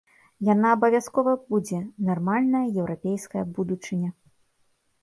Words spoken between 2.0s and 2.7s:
нармальная